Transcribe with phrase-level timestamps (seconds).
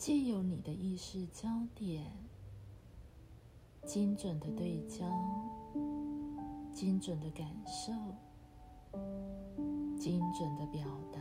[0.00, 2.10] 借由你的意识焦点，
[3.84, 5.04] 精准的对焦，
[6.72, 7.92] 精准的感受，
[9.98, 11.20] 精准的表达，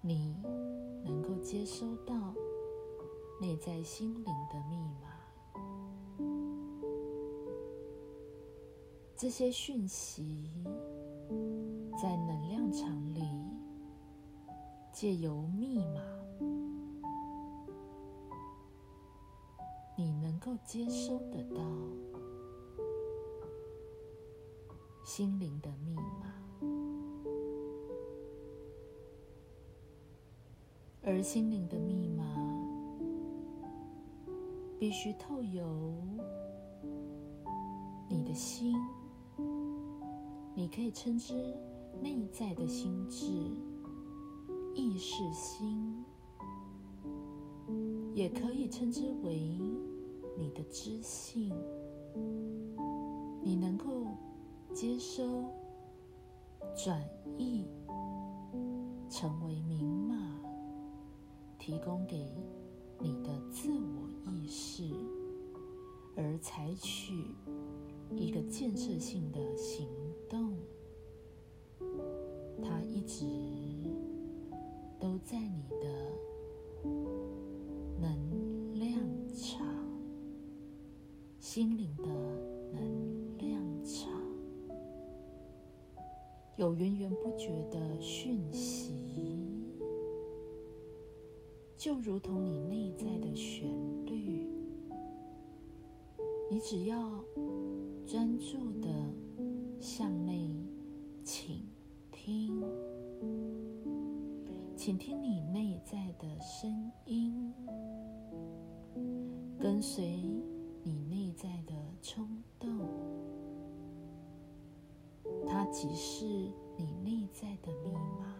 [0.00, 0.34] 你
[1.04, 2.14] 能够接收到
[3.38, 5.10] 内在心灵的密码。
[9.14, 10.48] 这些讯息
[12.00, 13.20] 在能量场里，
[14.90, 16.00] 借由密码。
[20.40, 21.60] 够接收得到
[25.04, 26.32] 心灵的密码，
[31.02, 32.24] 而心灵的密码
[34.78, 35.62] 必须透由
[38.08, 38.74] 你的心，
[40.54, 41.34] 你可以称之
[42.00, 43.26] 内在的心智、
[44.74, 46.02] 意识心，
[48.14, 49.60] 也可以称之为。
[50.40, 51.54] 你的知性，
[53.42, 54.06] 你能够
[54.72, 55.44] 接收、
[56.74, 56.98] 转
[57.36, 57.66] 译，
[59.10, 60.16] 成为明码，
[61.58, 62.26] 提供给
[62.98, 64.90] 你的自我意识，
[66.16, 67.12] 而采取
[68.16, 69.86] 一个建设性的行
[70.26, 70.56] 动。
[72.62, 73.26] 它一直
[74.98, 75.62] 都在你
[81.52, 82.06] 心灵的
[82.72, 84.08] 能量场，
[86.54, 88.94] 有源源不绝的讯息，
[91.76, 93.68] 就如同你内在的旋
[94.06, 94.46] 律。
[96.48, 96.96] 你只要
[98.06, 98.88] 专注的
[99.80, 100.54] 向内
[101.24, 101.66] 倾
[102.12, 102.62] 听，
[104.76, 107.52] 倾听你内在的声音，
[109.58, 110.39] 跟随。
[111.40, 112.28] 在的冲
[112.58, 112.68] 动，
[115.48, 116.26] 它即是
[116.76, 118.36] 你内在的密码。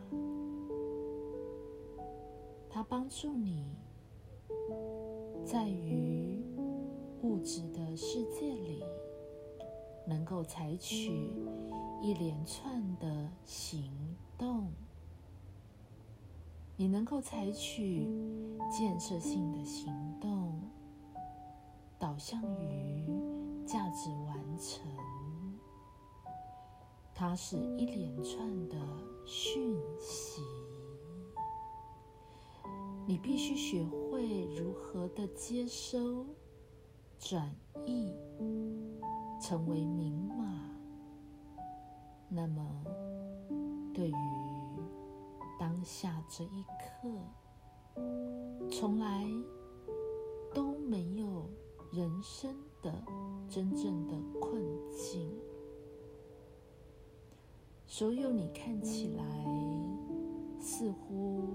[2.68, 3.74] 它帮助你
[5.46, 6.44] 在于
[7.22, 8.84] 物质的世界里，
[10.06, 11.32] 能够采取
[12.02, 13.90] 一连串的行
[14.36, 14.70] 动。
[16.76, 18.06] 你能够采取
[18.70, 19.90] 建设性的行
[20.20, 20.60] 动。
[22.00, 23.04] 导向于
[23.66, 24.82] 价值完成，
[27.14, 28.76] 它是一连串的
[29.26, 30.40] 讯息。
[33.06, 36.24] 你必须学会如何的接收、
[37.18, 38.14] 转译，
[39.42, 40.70] 成为明码。
[42.30, 42.82] 那么，
[43.92, 44.14] 对于
[45.58, 47.10] 当下这一刻，
[48.70, 49.26] 从来
[50.54, 51.50] 都没有。
[51.92, 52.94] 人生的
[53.48, 54.62] 真正的困
[54.92, 55.28] 境，
[57.84, 59.24] 所有你看起来
[60.60, 61.48] 似乎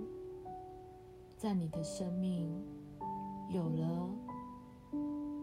[1.38, 2.51] 在你的生命
[3.50, 4.09] 有了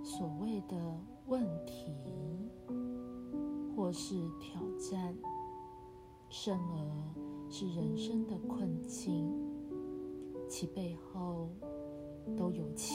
[0.02, 0.76] 所谓的
[1.26, 1.90] 问题，
[3.74, 5.16] 或是挑战，
[6.28, 9.32] 甚而是人生的困境，
[10.50, 11.48] 其背后
[12.36, 12.94] 都有其。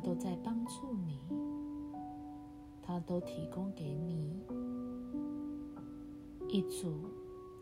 [0.00, 1.20] 都在帮助你，
[2.82, 4.42] 它都提供给你
[6.48, 7.04] 一组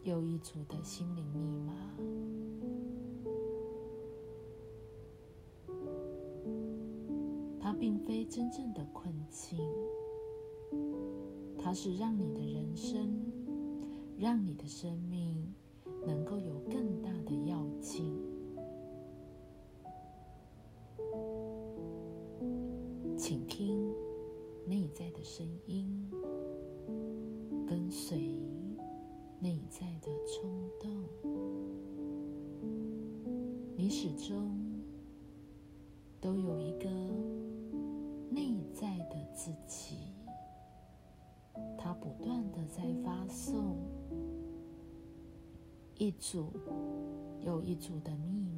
[0.05, 1.73] 又一组的心灵密码。
[7.61, 9.59] 它并非真正的困境，
[11.59, 13.21] 它是让你的人生，
[14.17, 15.55] 让你的生命。
[16.07, 18.18] 能够有更大的要劲，
[23.29, 23.95] 请听
[24.65, 26.11] 内在的声音，
[27.69, 28.17] 跟随
[29.39, 31.05] 内在的冲动，
[33.77, 34.51] 你始终
[36.23, 36.89] 都有一个
[38.31, 39.97] 内在的自己，
[41.77, 43.77] 它不断的在发送。
[45.99, 46.51] 一组
[47.45, 48.58] 又一组的秘密，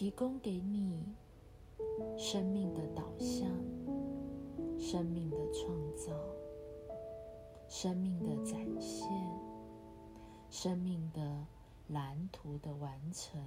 [0.00, 1.04] 提供给你
[2.16, 3.46] 生命的导向、
[4.78, 6.10] 生命的创造、
[7.68, 9.06] 生命的展现、
[10.48, 11.46] 生命的
[11.88, 13.38] 蓝图的完成。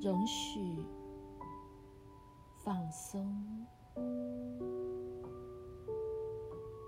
[0.00, 0.58] 容许
[2.64, 3.66] 放松，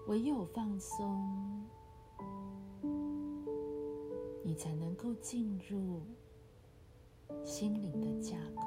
[0.07, 1.62] 唯有放松，
[4.45, 6.03] 你才能够进入
[7.45, 8.63] 心灵的架构。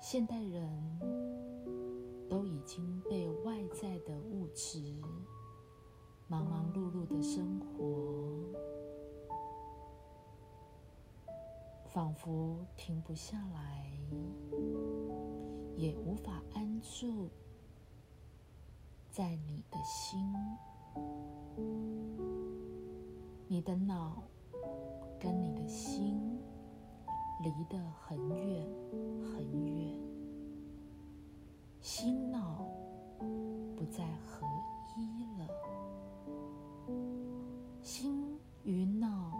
[0.00, 0.98] 现代人
[2.28, 4.78] 都已经被外在的物质、
[6.28, 8.44] 忙忙碌碌的生活，
[11.86, 13.86] 仿佛停不下来，
[15.76, 17.30] 也无法安住
[19.12, 20.34] 在你的心、
[23.46, 24.22] 你的脑
[25.20, 26.18] 跟你的心。
[27.42, 28.16] 离得很
[28.46, 28.64] 远
[29.24, 29.98] 很远，
[31.80, 32.64] 心脑
[33.76, 34.46] 不再合
[34.96, 35.48] 一了，
[37.82, 39.32] 心与脑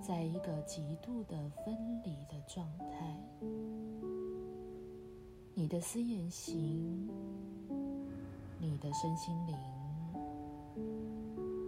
[0.00, 1.72] 在一个极度的分
[2.02, 3.16] 离的状态，
[5.54, 7.08] 你的思言行，
[8.62, 9.56] 你的身心灵，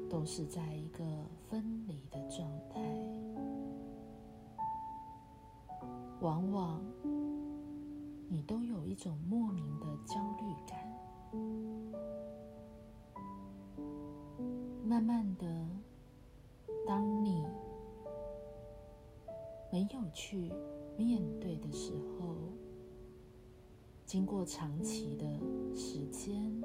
[0.09, 1.05] 都是在一个
[1.51, 2.81] 分离的状态。
[6.21, 6.81] 往往
[8.29, 10.79] 你都有一种莫名的焦虑感，
[14.85, 15.67] 慢慢的，
[16.87, 17.45] 当你
[19.73, 20.53] 没有去
[20.97, 22.37] 面对的时候，
[24.07, 25.27] 经过长期的
[25.75, 26.63] 时间，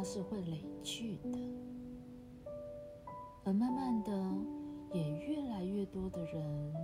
[0.00, 1.38] 它是会累聚的，
[3.44, 4.10] 而慢慢的，
[4.94, 6.74] 也越来越多的人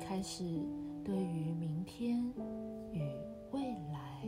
[0.00, 0.44] 开始。
[1.04, 2.20] 对于明天
[2.90, 3.00] 与
[3.52, 3.62] 未
[3.92, 4.26] 来，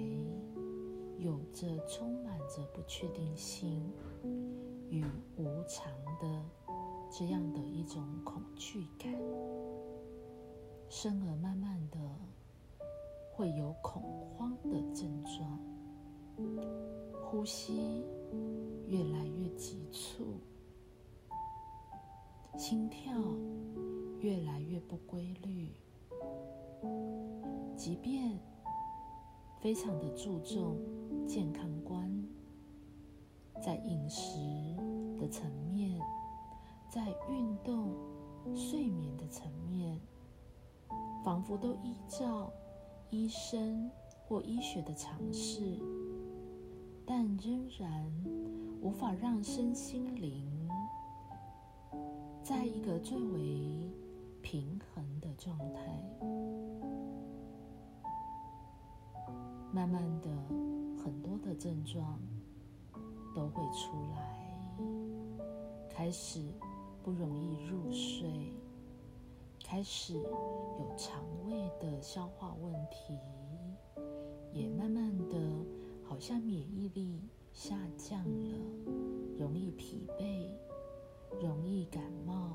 [1.18, 3.92] 有着充满着不确定性
[4.90, 5.04] 与
[5.36, 6.40] 无常的
[7.10, 9.12] 这样的一种恐惧感，
[10.88, 11.98] 生而慢慢的
[13.32, 14.00] 会有恐
[14.38, 15.58] 慌的症状，
[17.24, 18.04] 呼吸
[18.90, 20.40] 越来越急促，
[22.58, 23.14] 心跳
[24.18, 25.72] 越来越不规律。
[27.76, 28.36] 即便
[29.60, 30.76] 非常的注重
[31.24, 32.12] 健康观，
[33.62, 34.40] 在饮食
[35.16, 36.00] 的层面，
[36.88, 37.94] 在运动、
[38.56, 40.00] 睡眠的层面，
[41.24, 42.52] 仿佛都依照
[43.08, 43.88] 医生
[44.26, 45.78] 或医学的尝试，
[47.12, 47.90] 但仍然
[48.80, 50.48] 无法让身心灵
[52.40, 53.90] 在一个最为
[54.40, 55.80] 平衡的状态。
[59.72, 60.30] 慢慢的，
[61.02, 62.16] 很多的症状
[63.34, 64.78] 都会出来，
[65.90, 66.40] 开始
[67.02, 68.54] 不容易入睡，
[69.64, 73.18] 开始有肠胃的消化问题，
[74.52, 75.36] 也慢慢的，
[76.20, 77.18] 像免疫力
[77.50, 78.58] 下降了，
[79.38, 80.50] 容易疲惫，
[81.40, 82.52] 容易感冒，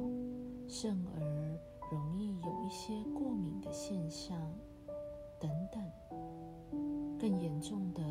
[0.67, 1.59] 甚而
[1.91, 4.37] 容易有一些过敏的现象，
[5.39, 5.81] 等等。
[7.19, 8.03] 更严重的，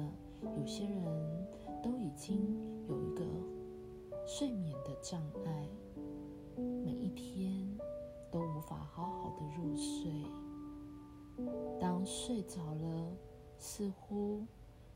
[0.42, 1.46] 有些人
[1.80, 2.58] 都已经
[2.88, 3.24] 有一个
[4.26, 5.68] 睡眠的障碍，
[6.56, 7.64] 每一天
[8.32, 10.10] 都无法好好的入睡。
[11.80, 13.16] 当睡着了，
[13.56, 14.44] 似乎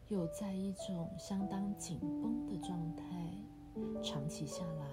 [0.09, 3.05] 又在一种相当紧绷的状态，
[4.03, 4.87] 长期下来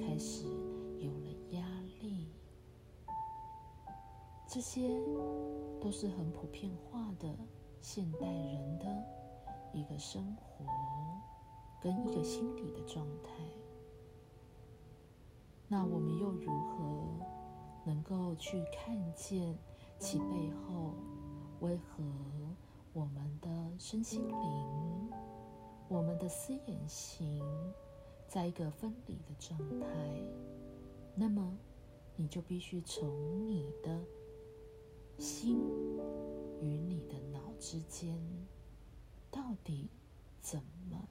[0.00, 0.46] 开始
[0.98, 1.66] 有了压
[2.00, 2.28] 力。
[4.48, 4.88] 这些
[5.80, 7.28] 都是很普遍化的。
[7.84, 8.86] 现代人的
[9.72, 10.64] 一个生活
[11.80, 13.32] 跟一个心理的状态，
[15.66, 17.26] 那我们又如何
[17.84, 19.58] 能够去看见
[19.98, 20.94] 其背后
[21.58, 22.04] 为何
[22.92, 25.10] 我们的身心灵、
[25.88, 27.40] 我们的思眼行
[28.28, 29.86] 在一个分离的状态？
[31.14, 31.56] 那么，
[32.16, 34.04] 你就必须从你的
[35.18, 35.58] 心
[36.60, 37.40] 与你的脑。
[37.62, 38.20] 之间
[39.30, 39.88] 到底
[40.40, 41.08] 怎么